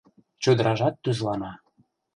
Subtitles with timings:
[0.43, 1.51] Чодыражат тӱзлана